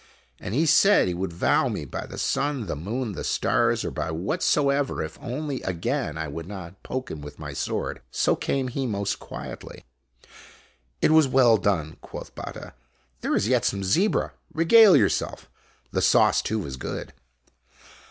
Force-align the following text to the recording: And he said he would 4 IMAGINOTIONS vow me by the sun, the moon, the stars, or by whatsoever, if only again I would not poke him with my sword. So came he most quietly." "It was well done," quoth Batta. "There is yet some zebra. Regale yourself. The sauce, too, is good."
And 0.39 0.55
he 0.55 0.65
said 0.65 1.07
he 1.07 1.13
would 1.13 1.31
4 1.31 1.37
IMAGINOTIONS 1.37 1.61
vow 1.61 1.67
me 1.69 1.85
by 1.85 2.05
the 2.07 2.17
sun, 2.17 2.65
the 2.65 2.75
moon, 2.75 3.11
the 3.11 3.23
stars, 3.23 3.85
or 3.85 3.91
by 3.91 4.09
whatsoever, 4.09 5.03
if 5.03 5.19
only 5.21 5.61
again 5.61 6.17
I 6.17 6.27
would 6.27 6.47
not 6.47 6.81
poke 6.81 7.11
him 7.11 7.21
with 7.21 7.37
my 7.37 7.53
sword. 7.53 8.01
So 8.09 8.35
came 8.35 8.69
he 8.69 8.87
most 8.87 9.19
quietly." 9.19 9.85
"It 11.03 11.11
was 11.11 11.27
well 11.27 11.57
done," 11.57 11.97
quoth 12.01 12.33
Batta. 12.33 12.73
"There 13.19 13.35
is 13.35 13.47
yet 13.47 13.63
some 13.63 13.83
zebra. 13.83 14.33
Regale 14.51 14.97
yourself. 14.97 15.47
The 15.91 16.01
sauce, 16.01 16.41
too, 16.41 16.65
is 16.65 16.77
good." 16.77 17.13